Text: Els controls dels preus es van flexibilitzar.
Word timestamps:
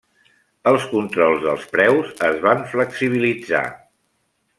Els 0.69 0.85
controls 0.93 1.43
dels 1.43 1.67
preus 1.75 2.09
es 2.29 2.39
van 2.47 2.65
flexibilitzar. 2.73 3.63